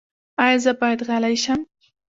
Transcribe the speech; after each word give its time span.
ایا 0.43 0.57
زه 0.63 0.71
باید 0.81 0.99
غلی 1.07 1.35
شم؟ 1.43 1.59